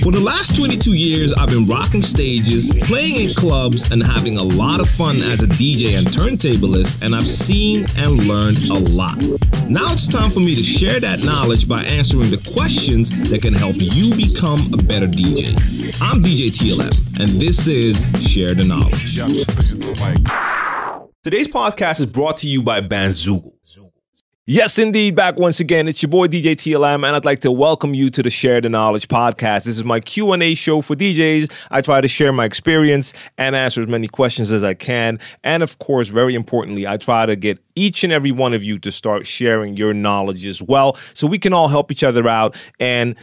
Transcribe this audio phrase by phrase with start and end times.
[0.00, 4.42] For the last 22 years, I've been rocking stages, playing in clubs, and having a
[4.42, 9.16] lot of fun as a DJ and turntablist, and I've seen and learned a lot.
[9.68, 13.54] Now it's time for me to share that knowledge by answering the questions that can
[13.54, 15.54] help you become a better DJ.
[16.00, 19.16] I'm DJ TLM, and this is Share the Knowledge.
[21.22, 23.52] Today's podcast is brought to you by Bandzoogle.
[24.44, 25.14] Yes, indeed.
[25.14, 28.24] Back once again, it's your boy DJ TLM, and I'd like to welcome you to
[28.24, 29.66] the Share the Knowledge podcast.
[29.66, 31.48] This is my Q and A show for DJs.
[31.70, 35.62] I try to share my experience and answer as many questions as I can, and
[35.62, 38.90] of course, very importantly, I try to get each and every one of you to
[38.90, 43.14] start sharing your knowledge as well, so we can all help each other out and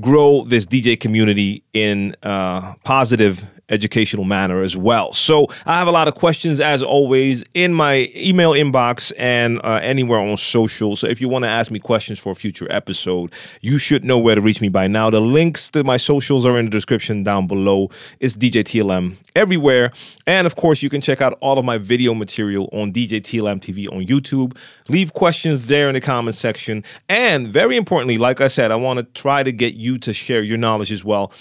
[0.00, 5.12] grow this DJ community in a positive educational manner as well.
[5.12, 9.80] So I have a lot of questions as always in my email inbox and uh,
[9.82, 10.96] anywhere on social.
[10.96, 14.18] So if you want to ask me questions for a future episode, you should know
[14.18, 15.10] where to reach me by now.
[15.10, 17.90] The links to my socials are in the description down below.
[18.20, 19.92] It's DJ TLM everywhere.
[20.26, 23.60] And of course, you can check out all of my video material on DJ TLM
[23.60, 24.56] TV on YouTube.
[24.88, 26.84] Leave questions there in the comment section.
[27.08, 30.42] And very importantly, like I said, I want to try to get you to share
[30.42, 31.32] your knowledge as well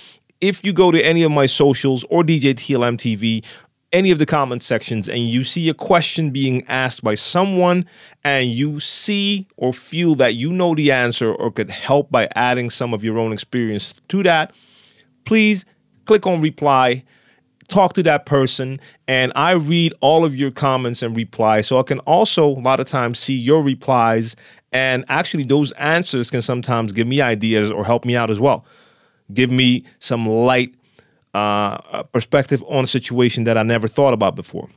[0.42, 3.44] if you go to any of my socials or DJ TLM TV,
[3.94, 7.86] any of the comment sections, and you see a question being asked by someone,
[8.24, 12.70] and you see or feel that you know the answer or could help by adding
[12.70, 14.54] some of your own experience to that,
[15.26, 15.66] please
[16.06, 17.04] click on reply
[17.68, 18.80] talk to that person
[19.10, 21.68] and I read all of your comments and replies.
[21.68, 24.38] So I can also a lot of times see your replies
[24.72, 28.66] and actually those answers can sometimes give me ideas or help me out as well
[29.34, 30.74] give me some light
[31.34, 34.70] uh, perspective on a situation that I never thought about before.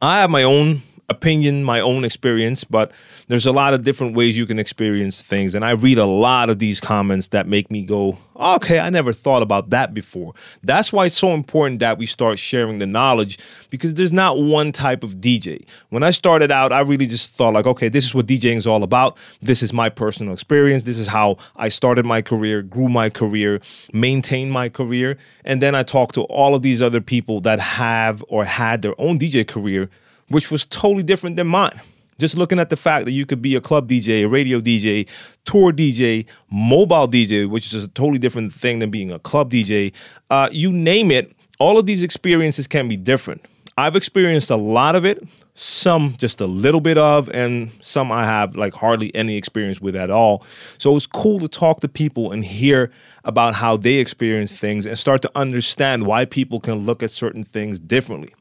[0.00, 2.92] I have my own opinion, my own experience, but
[3.26, 5.54] there's a lot of different ways you can experience things.
[5.54, 9.12] And I read a lot of these comments that make me go, okay, I never
[9.12, 10.34] thought about that before.
[10.62, 13.38] That's why it's so important that we start sharing the knowledge
[13.70, 15.66] because there's not one type of DJ.
[15.90, 18.66] When I started out, I really just thought, like, okay, this is what DJing is
[18.66, 19.18] all about.
[19.42, 20.84] This is my personal experience.
[20.84, 23.60] This is how I started my career, grew my career,
[23.92, 25.18] maintained my career.
[25.44, 28.98] And then I talked to all of these other people that have or had their
[28.98, 29.90] own DJ career
[30.30, 31.80] which was totally different than mine.
[32.18, 35.08] Just looking at the fact that you could be a club DJ, a radio DJ,
[35.44, 39.92] tour DJ, mobile DJ, which is a totally different thing than being a club DJ.
[40.28, 43.44] Uh, you name it, all of these experiences can be different.
[43.78, 48.26] I've experienced a lot of it, some just a little bit of, and some I
[48.26, 50.44] have like hardly any experience with at all.
[50.76, 52.92] So it's cool to talk to people and hear
[53.24, 57.42] about how they experience things and start to understand why people can look at certain
[57.42, 58.34] things differently.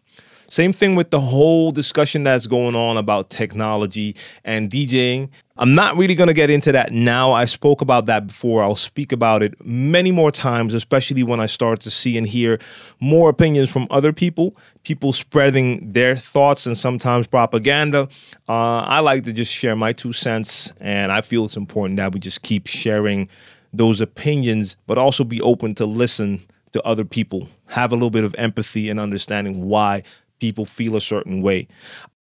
[0.50, 5.30] Same thing with the whole discussion that's going on about technology and DJing.
[5.58, 7.32] I'm not really going to get into that now.
[7.34, 8.64] I spoke about that before.
[8.64, 12.58] I'll speak about it many more times, especially when I start to see and hear
[13.00, 18.08] more opinions from other people, people spreading their thoughts and sometimes propaganda.
[18.48, 22.12] Uh, I like to just share my two cents, and I feel it's important that
[22.12, 23.30] we just keep sharing
[23.72, 28.24] those opinions, but also be open to listen to other people, have a little bit
[28.24, 30.04] of empathy and understanding why
[30.40, 31.68] people feel a certain way.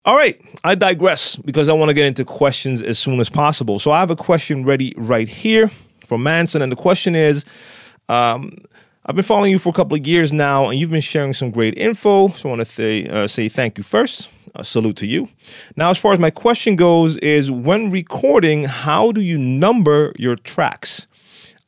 [0.05, 3.79] All right, I digress because I want to get into questions as soon as possible.
[3.79, 5.71] So I have a question ready right here
[6.05, 7.43] from Manson, and the question is
[8.07, 8.55] um,
[9.07, 11.51] I've been following you for a couple of years now, and you've been sharing some
[11.51, 12.29] great info.
[12.29, 14.29] So I want to say, uh, say thank you first.
[14.57, 15.27] A salute to you.
[15.75, 20.37] Now, as far as my question goes, is when recording, how do you number your
[20.37, 21.07] tracks?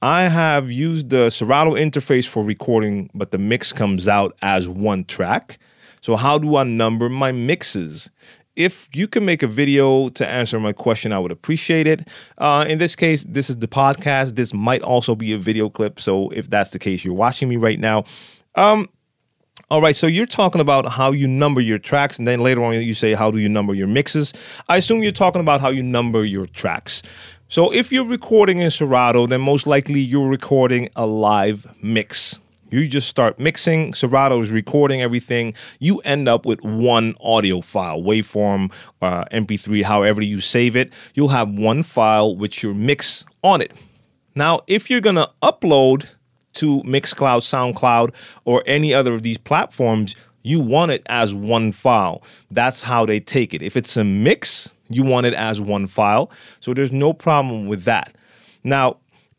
[0.01, 5.03] I have used the Serato interface for recording, but the mix comes out as one
[5.03, 5.59] track.
[6.01, 8.09] So, how do I number my mixes?
[8.55, 12.07] If you can make a video to answer my question, I would appreciate it.
[12.39, 14.35] Uh, in this case, this is the podcast.
[14.35, 15.99] This might also be a video clip.
[15.99, 18.03] So, if that's the case, you're watching me right now.
[18.55, 18.89] Um,
[19.69, 22.73] all right, so you're talking about how you number your tracks, and then later on
[22.75, 24.33] you say, How do you number your mixes?
[24.69, 27.03] I assume you're talking about how you number your tracks.
[27.49, 32.39] So if you're recording in Serato, then most likely you're recording a live mix.
[32.69, 35.53] You just start mixing, Serato is recording everything.
[35.79, 40.91] You end up with one audio file, waveform, uh, MP3, however you save it.
[41.13, 43.71] You'll have one file with your mix on it.
[44.35, 46.07] Now, if you're gonna upload
[46.53, 52.21] to Mixcloud, SoundCloud, or any other of these platforms, you want it as one file.
[52.51, 53.61] That's how they take it.
[53.61, 56.31] If it's a mix, you want it as one file.
[56.59, 58.15] So there's no problem with that.
[58.63, 58.97] Now,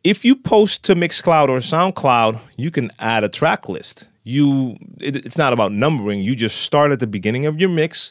[0.09, 4.09] if you post to Mixcloud or SoundCloud, you can add a track list.
[4.25, 6.23] You, it, it's not about numbering.
[6.23, 8.11] You just start at the beginning of your mix,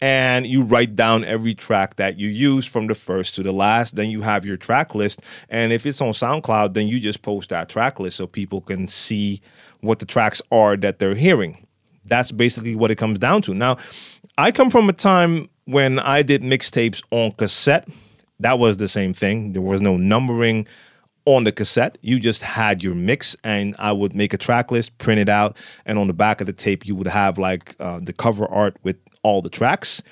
[0.00, 3.96] and you write down every track that you use from the first to the last.
[3.96, 5.20] Then you have your track list.
[5.48, 8.86] And if it's on SoundCloud, then you just post that track list so people can
[8.86, 9.42] see
[9.80, 11.66] what the tracks are that they're hearing.
[12.04, 13.54] That's basically what it comes down to.
[13.54, 13.78] Now,
[14.38, 17.88] I come from a time when I did mixtapes on cassette.
[18.38, 19.54] That was the same thing.
[19.54, 20.68] There was no numbering
[21.24, 21.98] on the cassette.
[22.02, 25.56] You just had your mix, and I would make a track list, print it out,
[25.86, 28.76] and on the back of the tape, you would have like uh, the cover art
[28.82, 30.02] with all the tracks.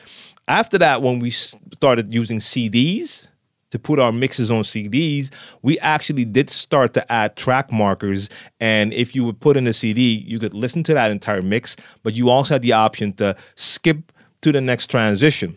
[0.48, 3.28] After that, when we started using CDs
[3.70, 5.30] to put our mixes on CDs,
[5.62, 8.28] we actually did start to add track markers.
[8.58, 11.76] And if you would put in a CD, you could listen to that entire mix,
[12.02, 14.12] but you also had the option to skip
[14.42, 15.56] to the next transition.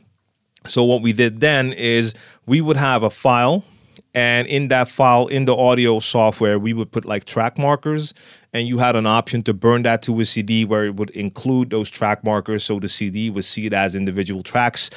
[0.68, 2.14] So what we did then is
[2.46, 3.66] we would have a file
[4.14, 8.14] and in that file in the audio software we would put like track markers.
[8.56, 11.72] And you had an option to burn that to a cd where it would include
[11.72, 14.90] those track markers so the cd would see it as individual tracks.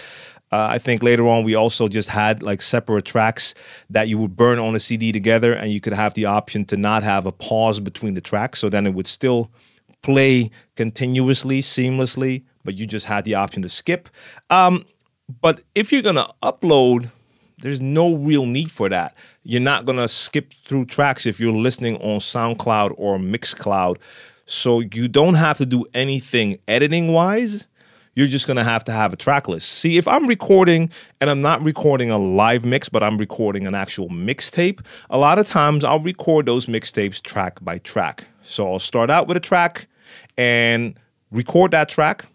[0.53, 3.53] Uh, i think later on we also just had like separate tracks
[3.91, 5.53] that you would burn on a cd together.
[5.53, 8.59] And you could have the option to not have a pause between the tracks.
[8.59, 9.51] So then it would still
[10.03, 14.11] play continuously seamlessly but you just had the option to skip.
[14.51, 14.85] Um,
[15.41, 17.11] but if you're to upload
[17.59, 19.17] there's no real need for that.
[19.43, 23.97] You're not gonna skip through tracks if you're listening on SoundCloud or Mixcloud.
[24.45, 27.67] So you don't have to do anything editing wise.
[28.15, 29.69] You're just gonna have to have a track list.
[29.69, 33.75] See, if I'm recording and I'm not recording a live mix, but I'm recording an
[33.75, 38.25] actual mixtape, a lot of times I'll record those mixtapes track by track.
[38.43, 39.89] So I'll start out with a track
[40.39, 40.99] and
[41.31, 42.27] record that track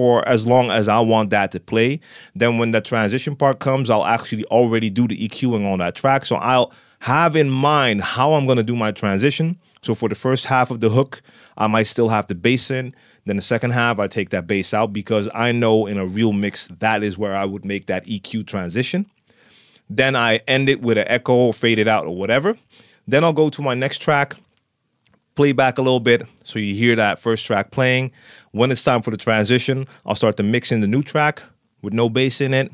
[0.00, 2.00] for as long as I want that to play.
[2.34, 6.24] Then when the transition part comes, I'll actually already do the EQing on that track.
[6.24, 9.58] So I'll have in mind how I'm going to do my transition.
[9.82, 11.20] So for the first half of the hook,
[11.58, 12.94] I might still have the bass in.
[13.26, 16.32] Then the second half, I take that bass out because I know in a real
[16.32, 19.04] mix, that is where I would make that EQ transition.
[19.90, 22.56] Then I end it with an echo, or fade it out, or whatever.
[23.06, 24.36] Then I'll go to my next track
[25.40, 28.12] play back a little bit so you hear that first track playing.
[28.52, 31.42] When it's time for the transition, I'll start to mix in the new track
[31.82, 32.72] with no bass in it.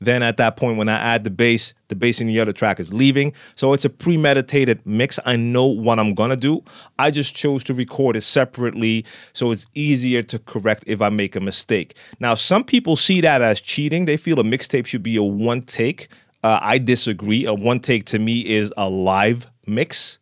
[0.00, 2.78] Then at that point, when I add the bass, the bass in the other track
[2.78, 3.32] is leaving.
[3.56, 5.18] So it's a premeditated mix.
[5.26, 6.62] I know what I'm gonna do.
[6.98, 11.34] I just chose to record it separately so it's easier to correct if I make
[11.34, 11.96] a mistake.
[12.20, 14.04] Now, some people see that as cheating.
[14.04, 16.08] They feel a mixtape should be a one take.
[16.44, 17.44] Uh, I disagree.
[17.44, 20.17] A one take to me is a live mix.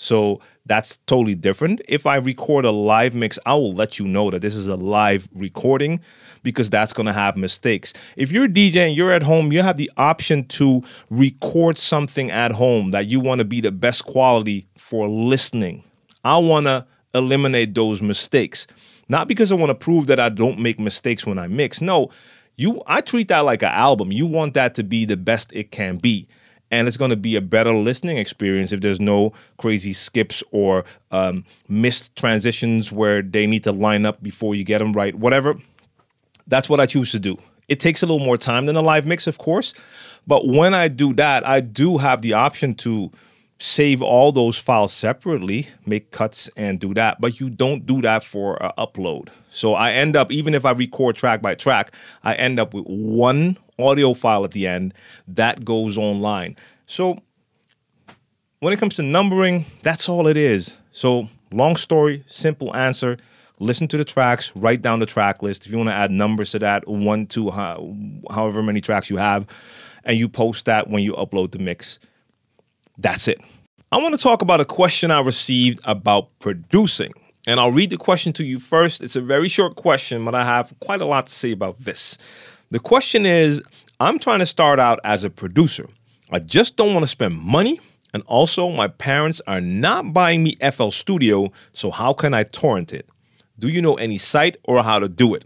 [0.00, 1.82] So that's totally different.
[1.86, 4.76] If I record a live mix, I will let you know that this is a
[4.76, 6.00] live recording
[6.42, 7.92] because that's going to have mistakes.
[8.16, 12.30] If you're a DJ and you're at home, you have the option to record something
[12.30, 15.84] at home that you want to be the best quality for listening.
[16.24, 18.66] I want to eliminate those mistakes.
[19.10, 21.82] Not because I want to prove that I don't make mistakes when I mix.
[21.82, 22.08] No,
[22.56, 24.12] you I treat that like an album.
[24.12, 26.26] You want that to be the best it can be
[26.70, 30.84] and it's going to be a better listening experience if there's no crazy skips or
[31.10, 35.14] um, missed transitions where they need to line up before you get them right.
[35.14, 35.56] Whatever.
[36.46, 37.38] That's what I choose to do.
[37.68, 39.74] It takes a little more time than a live mix, of course,
[40.26, 43.12] but when I do that, I do have the option to
[43.62, 47.20] save all those files separately, make cuts and do that.
[47.20, 49.28] But you don't do that for uh, upload.
[49.50, 52.86] So I end up, even if I record track by track, I end up with
[52.86, 54.94] one audio file at the end
[55.28, 56.56] that goes online.
[56.86, 57.18] So
[58.60, 60.76] when it comes to numbering, that's all it is.
[60.92, 63.18] So long story, simple answer.
[63.58, 65.66] Listen to the tracks, write down the track list.
[65.66, 69.46] If you want to add numbers to that, one, two, however many tracks you have,
[70.02, 71.98] and you post that when you upload the mix.
[73.00, 73.40] That's it.
[73.90, 77.12] I want to talk about a question I received about producing.
[77.46, 79.02] And I'll read the question to you first.
[79.02, 82.18] It's a very short question, but I have quite a lot to say about this.
[82.68, 83.62] The question is
[83.98, 85.86] I'm trying to start out as a producer.
[86.30, 87.80] I just don't want to spend money.
[88.12, 92.92] And also, my parents are not buying me FL Studio, so how can I torrent
[92.92, 93.08] it?
[93.58, 95.44] Do you know any site or how to do it?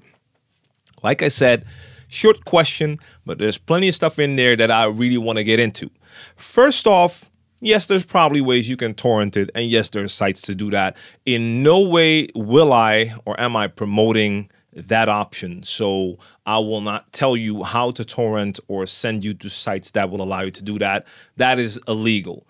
[1.03, 1.67] Like I said,
[2.09, 5.61] short question, but there's plenty of stuff in there that I really want to get
[5.61, 5.91] into.
[6.37, 7.31] First off,
[7.65, 10.97] yes, there's probably ways you can torrent it, and yes, there's sites to do that.
[11.27, 15.63] In no way will I or am I promoting that option.
[15.63, 20.11] So I will not tell you how to torrent or send you to sites that
[20.11, 21.07] will allow you to do that.
[21.37, 22.47] That is illegal.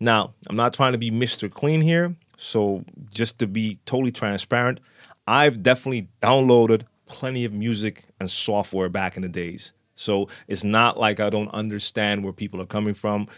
[0.00, 1.50] Now, I'm not trying to be Mr.
[1.50, 2.16] Clean here.
[2.36, 4.80] So just to be totally transparent,
[5.26, 9.72] I've definitely downloaded plenty of music and software back in the days.
[9.94, 13.28] So it's not like I don't understand where people are coming from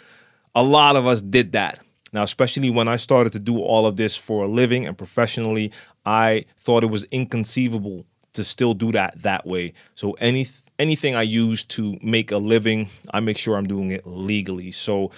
[0.55, 1.81] a lot of us did that.
[2.13, 5.71] Now, especially when I started to do all of this for a living and professionally,
[6.05, 9.73] I thought it was inconceivable to still do that that way.
[9.95, 10.47] So any
[10.79, 14.71] anything I use to make a living, I make sure I'm doing it legally.
[14.71, 15.11] So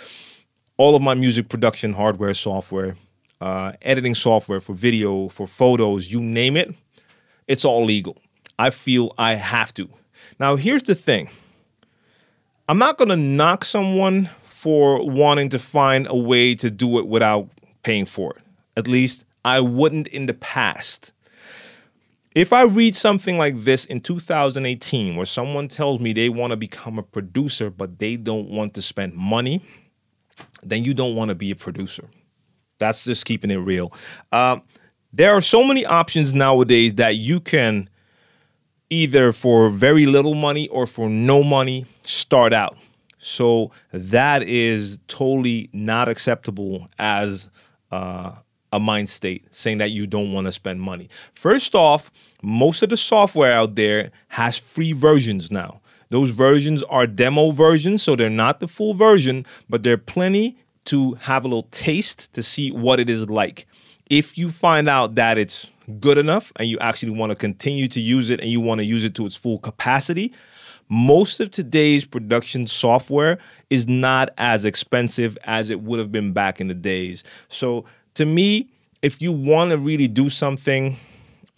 [0.77, 2.97] all of my music production hardware, software,
[3.41, 6.75] uh, editing software for video, for photos, you name it,
[7.47, 8.19] it's all legal.
[8.59, 9.89] I feel I have to.
[10.39, 11.29] Now, here's the thing
[12.69, 14.31] I'm not going to knock someone
[14.63, 17.49] for wanting to find a way to do it without
[17.83, 18.43] paying for it.
[18.77, 21.13] At least I wouldn't in the past.
[22.37, 26.57] If I read something like this in 2018, where someone tells me they want to
[26.57, 29.65] become a producer, but they don't want to spend money,
[30.63, 32.09] then you don't want to be a producer.
[32.79, 33.93] That's just keeping it real.
[34.31, 34.59] Uh,
[35.13, 37.91] there are so many options nowadays that you can
[38.91, 42.77] either for very little money or for no money start out.
[43.23, 47.51] So that is totally not acceptable as
[47.93, 48.33] uh,
[48.73, 51.09] a mind state, saying that you don't want to spend money.
[51.33, 52.11] First off,
[52.43, 55.81] most of the software out there has free versions now.
[56.09, 61.15] Those versions are demo versions, so they're not the full version, but they're plenty to
[61.15, 63.67] have a little taste to see what it is like.
[64.11, 68.01] If you find out that it's good enough and you actually want to continue to
[68.01, 70.33] use it and you want to use it to its full capacity,
[70.89, 73.39] most of today's production software
[73.71, 77.25] is not as expensive as it would have been back in the days.
[77.49, 77.85] So
[78.15, 78.69] to me,
[79.01, 80.97] if you want to really do something,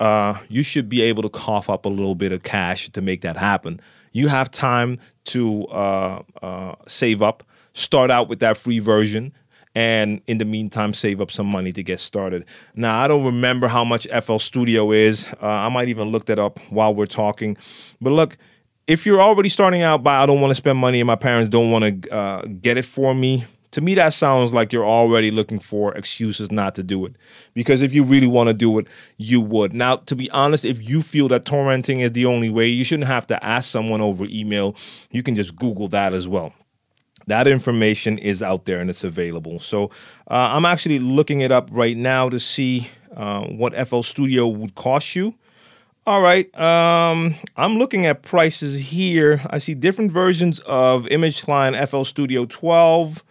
[0.01, 3.21] uh, you should be able to cough up a little bit of cash to make
[3.23, 3.81] that happen.
[4.13, 9.33] You have time to uh, uh, save up, start out with that free version,
[9.75, 12.45] and in the meantime, save up some money to get started.
[12.77, 15.27] Now, I don't remember how much FL Studio is.
[15.43, 17.57] Uh, I might even look that up while we're talking.
[18.01, 18.39] But look,
[18.87, 21.49] if you're already starting out by I don't want to spend money and my parents
[21.49, 25.31] don't want to uh, get it for me, to me that sounds like you're already
[25.31, 27.15] looking for excuses not to do it.
[27.55, 28.87] Because if you really want to do it
[29.17, 29.73] you would.
[29.73, 33.09] Now to be honest if you feel that torrenting is the only way you shouldn't
[33.09, 34.77] have to ask someone over email.
[35.11, 36.53] You can just google that as well.
[37.27, 39.59] That information is out there and it's available.
[39.59, 39.87] So
[40.29, 44.75] uh, i'm actually looking it up right now to see uh, what fl studio would
[44.75, 45.35] cost you
[46.07, 46.55] all right.
[46.59, 49.43] Um, I'm looking at prices here.
[49.49, 53.25] I see different versions of Image-Line FL Studio 12.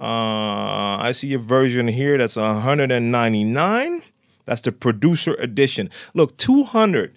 [0.00, 4.02] Uh, I see a version here that's 199.
[4.44, 5.90] That's the producer edition.
[6.14, 7.16] Look, 200.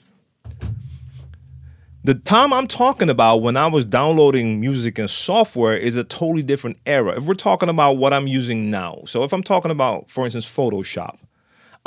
[2.04, 6.44] The time I'm talking about when I was downloading music and software is a totally
[6.44, 7.18] different era.
[7.18, 10.46] If we're talking about what I'm using now, so if I'm talking about, for instance,
[10.46, 11.18] Photoshop,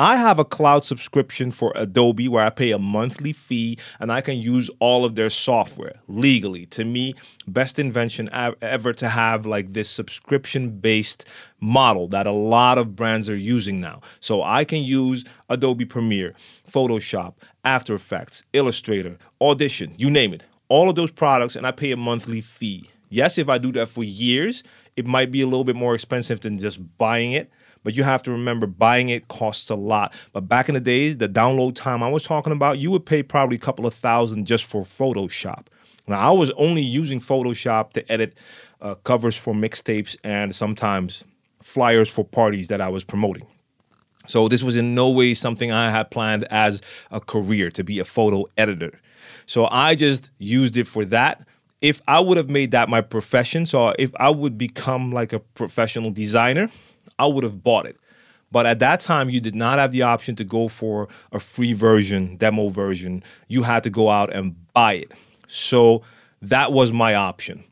[0.00, 4.20] I have a cloud subscription for Adobe where I pay a monthly fee and I
[4.20, 6.66] can use all of their software legally.
[6.66, 7.16] To me,
[7.48, 8.30] best invention
[8.62, 11.24] ever to have like this subscription based
[11.58, 14.00] model that a lot of brands are using now.
[14.20, 16.32] So I can use Adobe Premiere,
[16.70, 20.44] Photoshop, After Effects, Illustrator, Audition, you name it.
[20.68, 22.88] All of those products and I pay a monthly fee.
[23.08, 24.62] Yes, if I do that for years,
[24.94, 27.50] it might be a little bit more expensive than just buying it
[27.82, 30.12] but you have to remember buying it costs a lot.
[30.32, 33.22] But back in the days, the download time I was talking about, you would pay
[33.22, 35.66] probably a couple of thousand just for Photoshop.
[36.06, 38.36] Now, I was only using Photoshop to edit
[38.80, 41.24] uh, covers for mixtapes and sometimes
[41.62, 43.46] flyers for parties that I was promoting.
[44.26, 47.98] So this was in no way something I had planned as a career to be
[47.98, 49.00] a photo editor.
[49.46, 51.46] So I just used it for that.
[51.80, 55.38] If I would have made that my profession, so if I would become like a
[55.38, 56.70] professional designer,
[57.18, 57.96] I would have bought it.
[58.50, 61.74] But at that time, you did not have the option to go for a free
[61.74, 63.22] version, demo version.
[63.48, 65.12] You had to go out and buy it.
[65.48, 66.02] So
[66.40, 67.64] that was my option.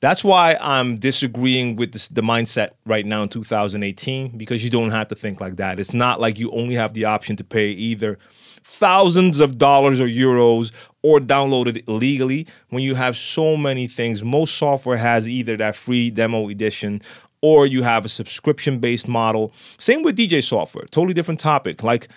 [0.00, 4.90] That's why I'm disagreeing with this, the mindset right now in 2018 because you don't
[4.90, 5.80] have to think like that.
[5.80, 8.18] It's not like you only have the option to pay either
[8.62, 14.22] thousands of dollars or euros or download it illegally when you have so many things.
[14.22, 17.00] Most software has either that free demo edition
[17.44, 19.52] or you have a subscription based model.
[19.76, 21.82] Same with DJ software, totally different topic.
[21.82, 22.08] Like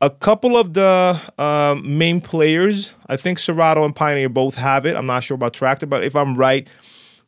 [0.00, 4.94] a couple of the uh, main players, I think Serato and Pioneer both have it.
[4.94, 6.68] I'm not sure about Traktor, but if I'm right,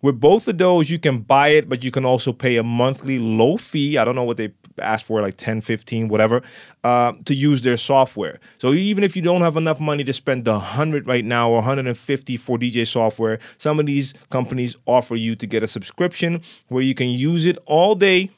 [0.02, 3.18] with both of those, you can buy it, but you can also pay a monthly
[3.18, 3.98] low fee.
[3.98, 6.42] I don't know what they ask for, like 10, 15, whatever,
[6.84, 8.40] uh, to use their software.
[8.58, 11.56] So even if you don't have enough money to spend the 100 right now or
[11.56, 16.82] 150 for DJ software, some of these companies offer you to get a subscription where
[16.82, 18.30] you can use it all day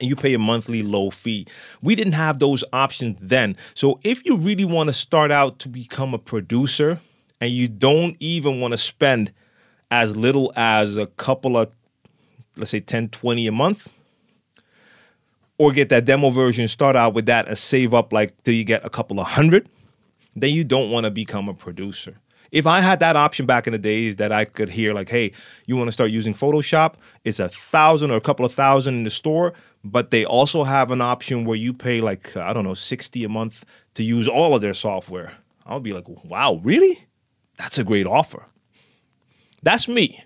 [0.00, 1.46] and you pay a monthly low fee.
[1.82, 3.56] We didn't have those options then.
[3.74, 7.00] So if you really want to start out to become a producer
[7.40, 9.32] and you don't even want to spend
[9.90, 11.70] as little as a couple of
[12.56, 13.88] let's say 10 20 a month
[15.58, 18.64] or get that demo version start out with that and save up like till you
[18.64, 19.68] get a couple of hundred
[20.36, 22.20] then you don't want to become a producer.
[22.52, 25.32] If I had that option back in the days that I could hear, like, hey,
[25.66, 26.94] you want to start using Photoshop?
[27.24, 29.52] It's a thousand or a couple of thousand in the store,
[29.84, 33.28] but they also have an option where you pay like, I don't know, 60 a
[33.28, 35.34] month to use all of their software.
[35.64, 37.06] I'll be like, wow, really?
[37.56, 38.46] That's a great offer.
[39.62, 40.24] That's me.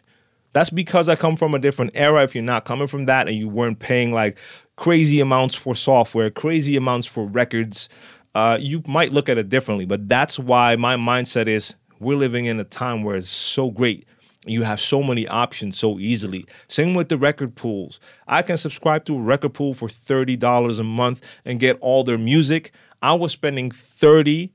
[0.52, 2.22] That's because I come from a different era.
[2.22, 4.38] If you're not coming from that and you weren't paying like
[4.76, 7.88] crazy amounts for software, crazy amounts for records,
[8.34, 9.84] uh, you might look at it differently.
[9.84, 14.06] But that's why my mindset is we're living in a time where it's so great.
[14.46, 16.46] You have so many options so easily.
[16.68, 17.98] Same with the record pools.
[18.28, 22.18] I can subscribe to a record pool for $30 a month and get all their
[22.18, 22.72] music.
[23.02, 24.52] I was spending 30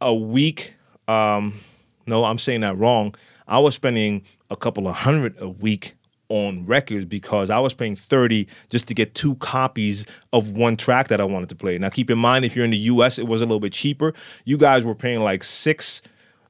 [0.00, 0.74] a week.
[1.06, 1.60] Um,
[2.06, 3.14] no, I'm saying that wrong.
[3.46, 5.94] I was spending a couple of hundred a week
[6.28, 11.08] on records because I was paying 30 just to get two copies of one track
[11.08, 11.78] that I wanted to play.
[11.78, 14.12] Now keep in mind if you're in the US it was a little bit cheaper.
[14.44, 16.02] You guys were paying like 6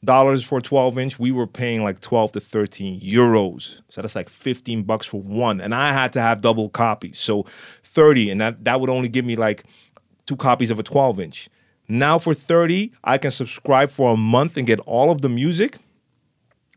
[0.05, 1.19] dollars for 12 inch.
[1.19, 3.81] We were paying like 12 to 13 euros.
[3.89, 7.19] So that's like 15 bucks for one and I had to have double copies.
[7.19, 7.45] So
[7.83, 9.65] 30 and that that would only give me like
[10.27, 11.49] two copies of a 12 inch.
[11.89, 15.79] Now for 30, I can subscribe for a month and get all of the music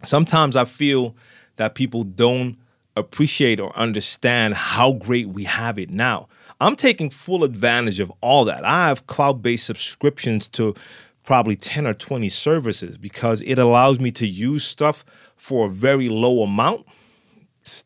[0.03, 1.15] sometimes I feel
[1.57, 2.57] that people don't
[2.95, 6.27] appreciate or understand how great we have it now.
[6.61, 8.65] I'm taking full advantage of all that.
[8.65, 10.75] I have cloud based subscriptions to
[11.23, 15.05] probably 10 or 20 services because it allows me to use stuff
[15.37, 16.85] for a very low amount.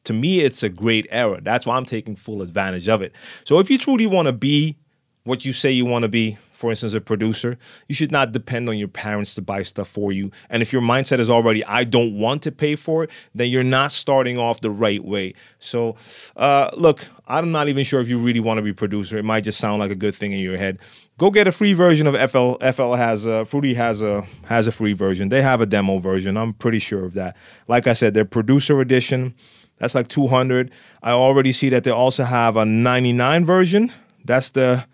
[0.06, 1.42] To me, it's a great era.
[1.42, 3.14] That's why I'm taking full advantage of it.
[3.44, 4.78] So if you truly want to be
[5.24, 7.58] what you say you want to be, for instance, a producer,
[7.88, 10.32] you should not depend on your parents to buy stuff for you.
[10.50, 13.64] And if your mindset is already, I don't want to pay for it, then you're
[13.64, 15.34] not starting off the right way.
[15.60, 15.96] So,
[16.38, 19.18] uh, look, I'm not even sure if you really want to be a producer.
[19.18, 20.80] It might just sound like a good thing in your head.
[21.18, 22.54] Go get a free version of FL.
[22.56, 25.30] FL has a Fruity has a has a free version.
[25.30, 26.38] They have a demo version.
[26.38, 27.36] I'm pretty sure of that.
[27.68, 29.36] Like I said, their producer edition.
[29.78, 30.72] That's like 200.
[31.02, 33.92] I already see that they also have a 99 version.
[34.24, 34.86] That's the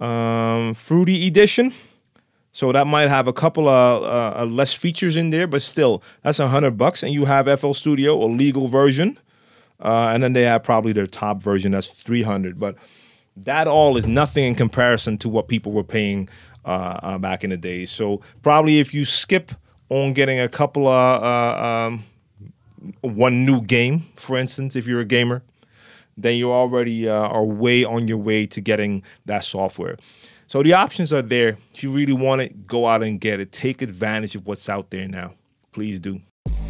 [0.00, 1.74] um, Fruity Edition.
[2.52, 6.02] So that might have a couple of uh, uh, less features in there, but still,
[6.22, 9.18] that's a hundred bucks, and you have FL Studio, a legal version,
[9.78, 12.58] uh, and then they have probably their top version that's three hundred.
[12.58, 12.76] But
[13.36, 16.28] that all is nothing in comparison to what people were paying
[16.64, 17.84] uh, uh back in the day.
[17.84, 19.52] So probably if you skip
[19.88, 22.04] on getting a couple of um,
[23.00, 25.42] one new game, for instance, if you're a gamer,
[26.22, 29.96] then you already uh, are way on your way to getting that software.
[30.46, 31.58] So the options are there.
[31.74, 33.52] If you really want it, go out and get it.
[33.52, 35.34] Take advantage of what's out there now.
[35.72, 36.20] Please do.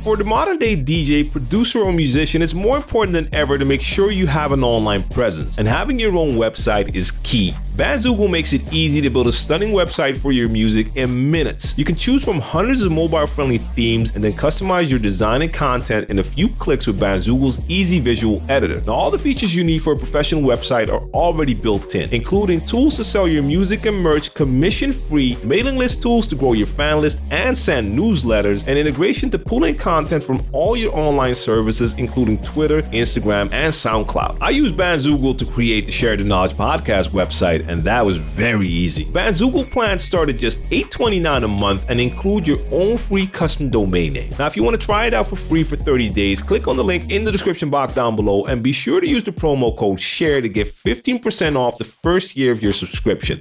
[0.02, 3.82] For the modern day DJ, producer, or musician, it's more important than ever to make
[3.82, 7.54] sure you have an online presence, and having your own website is key.
[7.80, 11.78] Bandzoogle makes it easy to build a stunning website for your music in minutes.
[11.78, 16.10] You can choose from hundreds of mobile-friendly themes and then customize your design and content
[16.10, 18.82] in a few clicks with Bandzoogle's easy visual editor.
[18.82, 22.60] Now, all the features you need for a professional website are already built in, including
[22.66, 27.00] tools to sell your music and merch commission-free, mailing list tools to grow your fan
[27.00, 31.94] list and send newsletters, and integration to pull in content from all your online services,
[31.94, 34.36] including Twitter, Instagram, and SoundCloud.
[34.42, 38.66] I use Bandzoogle to create the Share the Knowledge podcast website and that was very
[38.66, 39.04] easy.
[39.04, 44.14] Bandzoogle plans start at just $8.29 a month and include your own free custom domain
[44.14, 44.32] name.
[44.38, 46.76] Now, if you want to try it out for free for 30 days, click on
[46.76, 49.76] the link in the description box down below and be sure to use the promo
[49.76, 53.40] code SHARE to get 15% off the first year of your subscription.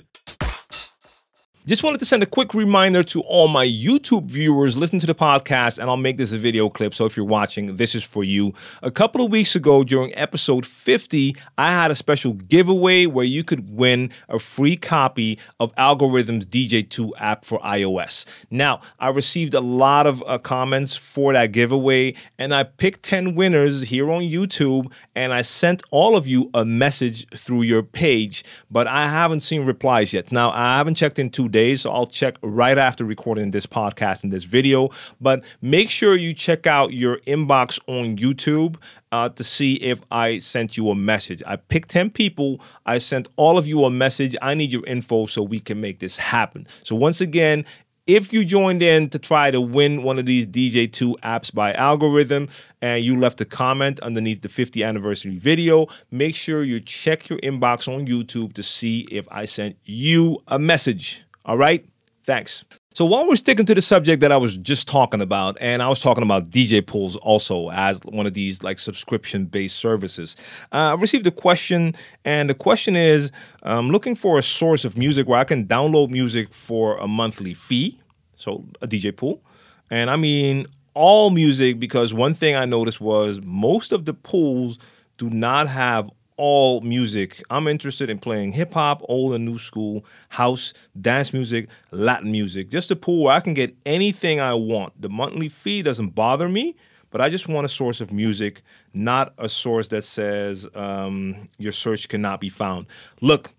[1.69, 5.13] Just wanted to send a quick reminder to all my YouTube viewers listen to the
[5.13, 6.95] podcast, and I'll make this a video clip.
[6.95, 8.55] So if you're watching, this is for you.
[8.81, 13.43] A couple of weeks ago, during episode 50, I had a special giveaway where you
[13.43, 18.25] could win a free copy of Algoriddim's DJ2 app for iOS.
[18.49, 23.35] Now, I received a lot of uh, comments for that giveaway, and I picked 10
[23.35, 28.43] winners here on YouTube, and I sent all of you a message through your page,
[28.71, 30.31] but I haven't seen replies yet.
[30.31, 34.23] Now, I haven't checked in two days So I'll check right after recording this podcast
[34.23, 34.89] and this video.
[35.19, 38.77] But make sure you check out your inbox on YouTube
[39.11, 41.43] uh, to see if I sent you a message.
[41.45, 42.61] I picked 10 people.
[42.85, 44.37] I sent all of you a message.
[44.41, 46.65] I need your info so we can make this happen.
[46.83, 47.65] So once again,
[48.07, 51.73] if you joined in to try to win one of these djay 2 apps by
[51.73, 52.49] Algoriddim
[52.81, 57.37] and you left a comment underneath the 50th anniversary video, make sure you check your
[57.39, 61.25] inbox on YouTube to see if I sent you a message.
[61.49, 61.83] All right?
[62.25, 62.63] Thanks.
[62.93, 65.89] So while we're sticking to the subject that I was just talking about, and I
[65.89, 70.37] was talking about DJ pools also as one of these like subscription based services,
[70.71, 73.31] uh, I received a question, and the question is
[73.63, 77.55] I'm looking for a source of music where I can download music for a monthly
[77.55, 77.99] fee
[78.35, 79.41] so a DJ pool.
[79.89, 84.77] And I mean all music because one thing I noticed was most of the pools
[85.17, 87.43] do not have all music.
[87.49, 92.69] I'm interested in playing hip hop, old and new school, house, dance music, Latin music.
[92.69, 94.99] Just a pool where I can get anything I want.
[94.99, 96.77] The monthly fee doesn't bother me,
[97.11, 98.61] but I just want a source of music,
[98.93, 102.87] not a source that says um, your search cannot be found.
[103.19, 103.51] Look,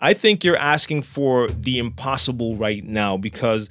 [0.00, 3.70] I think you're asking for the impossible right now because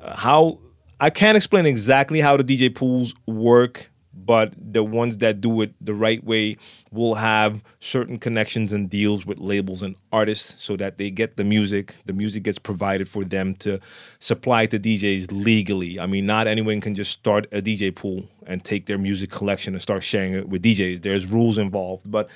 [0.00, 0.60] uh, how
[1.00, 5.74] I can't explain exactly how the DJ pools work but the ones that do it
[5.80, 6.56] the right way
[6.90, 11.44] will have certain connections and deals with labels and artists so that they get the
[11.44, 13.80] music the music gets provided for them to
[14.18, 15.98] supply to DJs legally.
[15.98, 19.74] I mean not anyone can just start a DJ pool and take their music collection
[19.74, 22.28] and start sharing it with DJs there's rules involved but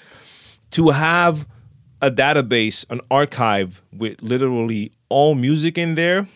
[0.72, 1.46] to have
[2.00, 6.28] a database an archive with literally all music in there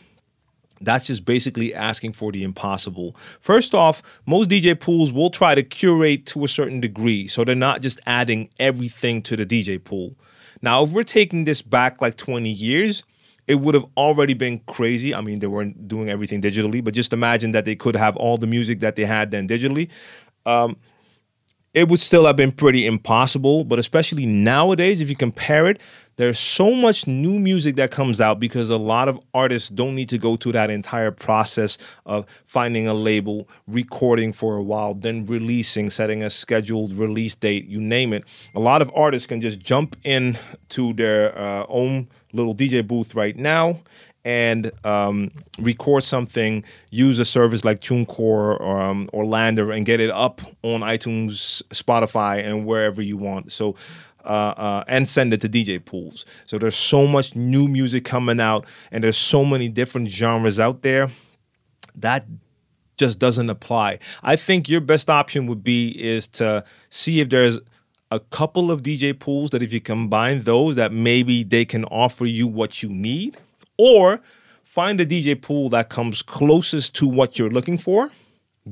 [0.85, 3.17] that's just basically asking for the impossible.
[3.41, 7.55] First off, most DJ pools will try to curate to a certain degree, so they're
[7.55, 10.15] not just adding everything to the DJ pool.
[10.61, 13.05] Now, if we're taking this back like 20 years,
[13.49, 15.15] it would have already been crazy.
[15.15, 18.39] I mean, they weren't doing everything digitally, but just imagine that they could have all
[18.39, 19.89] the music that they had then digitally.
[20.47, 20.77] Um,
[21.75, 25.81] it would still have been pretty impossible, but especially nowadays, if you compare it,
[26.17, 30.11] there's so much new music that comes out because a lot of artists don't need
[30.11, 35.25] to go through that entire process of finding a label, recording for a while, then
[35.25, 38.25] releasing, setting a scheduled release date, you name it.
[38.55, 43.15] A lot of artists can just jump in to their uh, own little DJ booth
[43.15, 43.81] right now
[44.25, 50.01] and um, record something, use a service like TuneCore or, um, or LANDR and get
[50.01, 53.51] it up on iTunes, Spotify, and wherever you want.
[53.51, 53.75] So,
[54.25, 56.25] uh, uh, and send it to DJ pools.
[56.47, 60.83] So there's so much new music coming out, and there's so many different genres out
[60.83, 61.11] there
[61.97, 62.27] that
[62.97, 63.99] just doesn't apply.
[64.23, 67.59] I think your best option would be is to see if there's
[68.13, 72.27] a couple of DJ pools that if you combine those that maybe they can offer
[72.27, 73.37] you what you need
[73.77, 74.21] or
[74.63, 78.11] find a DJ pool that comes closest to what you're looking for.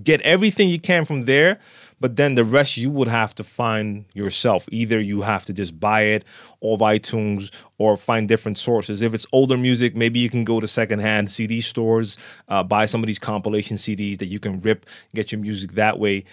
[0.04, 1.58] Get everything you can from there,
[1.98, 4.68] but then the rest you would have to find yourself.
[4.70, 6.24] Either you have to just buy it
[6.60, 9.02] off iTunes or find different sources.
[9.02, 12.16] If it's older music, maybe you can go to secondhand CD stores,
[12.48, 15.98] uh, buy some of these compilation CDs that you can rip, get your music that
[15.98, 16.24] way.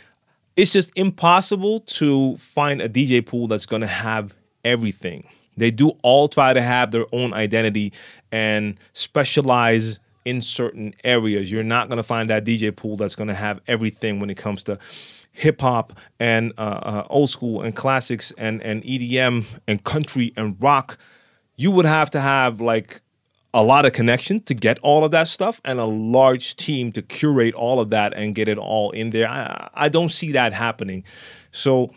[0.56, 5.28] It's just impossible to find a DJ pool that's to have everything.
[5.58, 7.94] They do all try to have their own identity
[8.32, 11.52] and specialize in certain areas.
[11.52, 14.36] You're not going to find that DJ pool that's going to have everything when it
[14.36, 14.78] comes to
[15.32, 20.58] hip hop and uh, uh, old school and classics and, and EDM and country and
[20.60, 20.98] rock.
[21.56, 23.02] You would have to have like
[23.54, 27.02] a lot of connection to get all of that stuff and a large team to
[27.02, 29.30] curate all of that and get it all in there.
[29.30, 31.04] I, I don't see that happening.
[31.52, 31.92] So,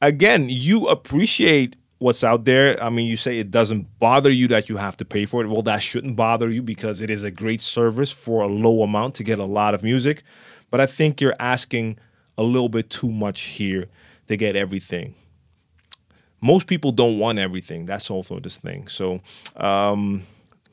[0.00, 2.80] again, you appreciate what's out there.
[2.82, 5.48] I mean, you say it doesn't bother you that you have to pay for it.
[5.48, 9.14] Well, that shouldn't bother you because it is a great service for a low amount
[9.16, 10.22] to get a lot of music.
[10.70, 11.98] But I think you're asking
[12.36, 13.86] a little bit too much here
[14.28, 15.14] to get everything.
[16.40, 17.86] Most people don't want everything.
[17.86, 18.88] That's also this thing.
[18.88, 19.20] So,
[19.56, 20.22] um,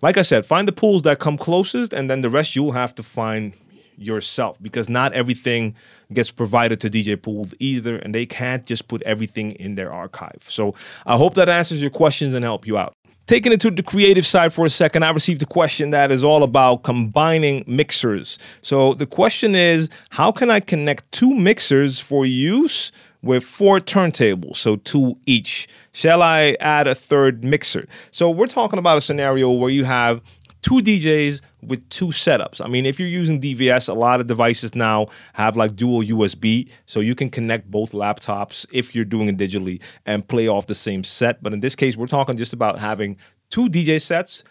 [0.01, 2.95] like I said, find the pools that come closest, and then the rest you'll have
[2.95, 3.53] to find
[3.97, 5.75] yourself because not everything
[6.13, 10.43] gets provided to DJ pools either, and they can't just put everything in their archive.
[10.47, 12.93] So I hope that answers your questions and help you out.
[13.27, 16.23] Taking it to the creative side for a second, I received a question that is
[16.23, 18.39] all about combining mixers.
[18.63, 22.91] So the question is how can I connect two mixers for use
[23.21, 25.67] with four turntables, so two each?
[25.91, 27.87] Shall I add a third mixer?
[28.09, 30.21] So we're talking about a scenario where you have
[30.61, 32.63] two DJs with two setups.
[32.63, 36.69] I mean, if you're using DVS, a lot of devices now have like dual USB,
[36.85, 40.75] so you can connect both laptops if you're doing it digitally and play off the
[40.75, 41.41] same set.
[41.41, 43.17] But in this case, we're talking just about having
[43.49, 44.43] two DJ sets,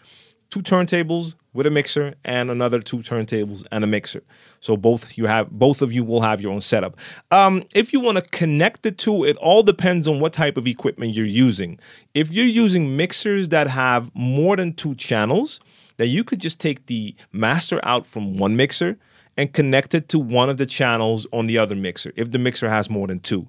[0.49, 4.23] two turntables with a mixer, and another two turntables and a mixer.
[4.59, 6.97] So both you have both of you will have your own setup.
[7.31, 10.67] Um, if you want to connect the two, it all depends on what type of
[10.67, 11.79] equipment you're using.
[12.13, 15.59] If you're using mixers that have more than two channels,
[15.99, 18.97] that you could just take the master out from one mixer
[19.35, 22.69] and connect it to one of the channels on the other mixer if the mixer
[22.69, 23.45] has more than two.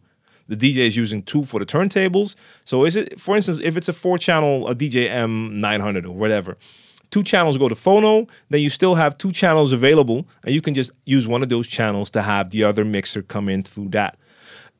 [0.48, 2.34] The DJ is using two for the turntables.
[2.64, 6.58] So is it, for instance, if it's a four channel, a DJM-900 or whatever,
[7.12, 10.74] two channels go to phono, then you still have two channels available and you can
[10.74, 14.18] just use one of those channels to have the other mixer come in through that.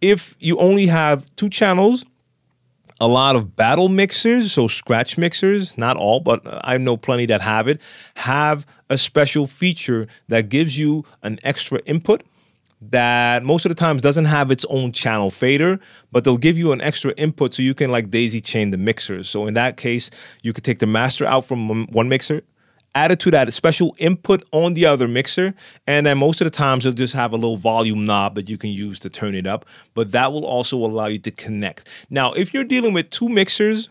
[0.01, 2.05] If you only have two channels
[3.01, 7.41] a lot of battle mixers, so scratch mixers, not all, but I know plenty that
[7.41, 7.81] have it,
[8.17, 12.23] have a special feature that gives you an extra input
[12.83, 15.79] that most of the times doesn't have its own channel fader,
[16.13, 19.29] but they'll give you an extra input so you can like daisy chain the mixers.
[19.29, 20.11] So in that case,
[20.43, 22.43] you could take the master out from one mixer,
[22.95, 25.55] add it to that special input on the other mixer,
[25.87, 28.59] and then most of the times you'll just have a little volume knob that you
[28.59, 31.87] can use to turn it up, but that will also allow you to connect.
[32.09, 33.91] Now, if you're dealing with two mixers,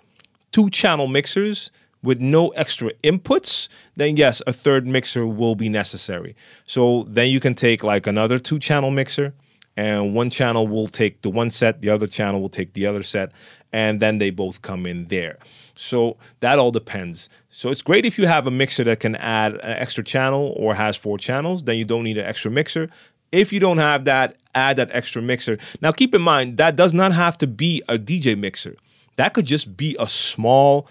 [0.51, 6.35] two channel mixers, with no extra inputs, then yes, a third mixer will be necessary.
[6.65, 9.33] So then you can take like another two channel mixer,
[9.79, 13.01] and one channel will take the one set, the other channel will take the other
[13.01, 13.31] set,
[13.71, 15.37] and then they both come in there.
[15.77, 17.29] So that all depends.
[17.49, 20.75] So it's great if you have a mixer that can add an extra channel or
[20.75, 22.89] has four channels, then you don't need an extra mixer.
[23.31, 25.57] If you don't have that, add that extra mixer.
[25.81, 28.75] Now keep in mind that does not have to be a DJ mixer.
[29.15, 30.89] That could just be a small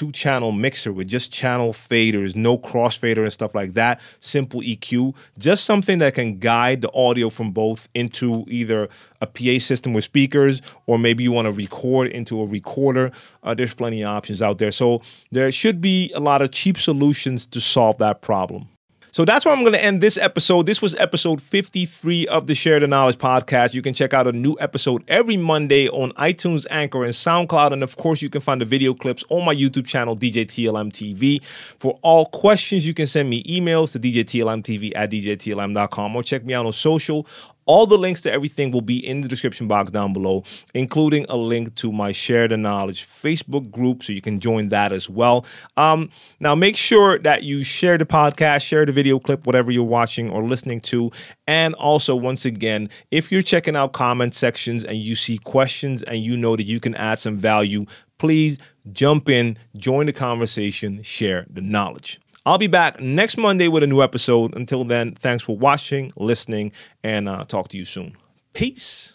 [0.00, 5.14] two channel mixer with just channel faders, no crossfader and stuff like that, simple EQ,
[5.38, 8.88] just something that can guide the audio from both into either
[9.20, 13.12] a PA system with speakers or maybe you want to record into a recorder.
[13.42, 14.70] Uh, there's plenty of options out there.
[14.70, 18.68] So there should be a lot of cheap solutions to solve that problem.
[19.12, 20.66] So that's where I'm going to end this episode.
[20.66, 23.74] This was episode 53 of the Share the Knowledge podcast.
[23.74, 27.72] You can check out a new episode every Monday on iTunes, Anchor, and SoundCloud.
[27.72, 30.92] And of course, you can find the video clips on my YouTube channel, DJ TLM
[30.92, 31.42] TV.
[31.78, 36.54] For all questions, you can send me emails to djtlmtv at djtlm.com or check me
[36.54, 37.26] out on social.
[37.66, 40.44] All the links to everything will be in the description box down below,
[40.74, 44.92] including a link to my Share the Knowledge Facebook group, so you can join that
[44.92, 45.44] as well.
[45.76, 49.84] Um, now, make sure that you share the podcast, share the video clip, whatever you're
[49.84, 51.10] watching or listening to.
[51.46, 56.18] And also, once again, if you're checking out comment sections and you see questions and
[56.18, 57.86] you know that you can add some value,
[58.18, 58.58] please
[58.92, 62.20] jump in, join the conversation, share the knowledge.
[62.46, 64.56] I'll be back next Monday with a new episode.
[64.56, 66.72] Until then, thanks for watching, listening,
[67.02, 68.16] and uh, talk to you soon.
[68.54, 69.14] Peace.